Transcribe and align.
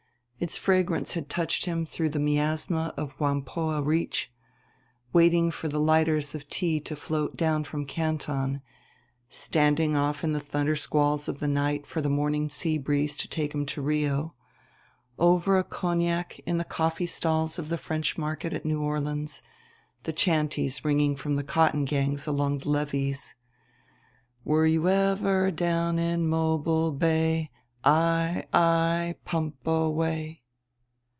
Its 0.43 0.57
fragrance 0.57 1.13
had 1.13 1.29
touched 1.29 1.65
him 1.65 1.85
through 1.85 2.09
the 2.09 2.17
miasma 2.19 2.95
of 2.97 3.11
Whampoa 3.19 3.79
Reach, 3.79 4.31
waiting 5.13 5.51
for 5.51 5.67
the 5.67 5.79
lighters 5.79 6.33
of 6.33 6.49
tea 6.49 6.79
to 6.79 6.95
float 6.95 7.37
down 7.37 7.63
from 7.63 7.85
Canton; 7.85 8.63
standing 9.29 9.95
off 9.95 10.23
in 10.23 10.33
the 10.33 10.39
thunder 10.39 10.75
squalls 10.75 11.27
of 11.27 11.37
the 11.39 11.47
night 11.47 11.85
for 11.85 12.01
the 12.01 12.09
morning 12.09 12.49
sea 12.49 12.79
breeze 12.79 13.17
to 13.17 13.27
take 13.27 13.53
him 13.53 13.59
into 13.61 13.83
Rio; 13.83 14.33
over 15.19 15.59
a 15.59 15.63
cognac 15.63 16.39
in 16.39 16.57
the 16.57 16.63
coffee 16.63 17.05
stalls 17.05 17.59
of 17.59 17.69
the 17.69 17.77
French 17.77 18.17
market 18.17 18.51
at 18.51 18.65
New 18.65 18.81
Orleans, 18.81 19.43
the 20.05 20.11
chanteys 20.11 20.83
ringing 20.83 21.15
from 21.15 21.35
the 21.35 21.43
cotton 21.43 21.85
gangs 21.85 22.25
along 22.25 22.57
the 22.57 22.69
levees: 22.69 23.35
_"Were 24.43 24.65
you 24.65 24.89
ever 24.89 25.51
down 25.51 25.99
in 25.99 26.25
Mobile 26.27 26.91
Bay? 26.93 27.51
Aye, 27.83 28.45
aye, 28.53 29.15
pump 29.25 29.65
away." 29.65 30.37